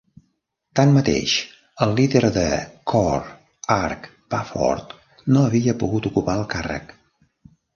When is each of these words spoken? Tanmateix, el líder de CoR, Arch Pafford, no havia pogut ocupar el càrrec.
Tanmateix, 0.77 1.33
el 1.85 1.93
líder 1.99 2.21
de 2.39 2.45
CoR, 2.93 3.19
Arch 3.75 4.09
Pafford, 4.35 4.97
no 5.37 5.45
havia 5.51 5.77
pogut 5.85 6.11
ocupar 6.13 6.39
el 6.43 6.49
càrrec. 6.57 6.97